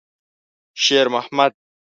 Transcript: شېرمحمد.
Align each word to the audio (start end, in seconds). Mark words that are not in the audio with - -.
شېرمحمد. 0.83 1.53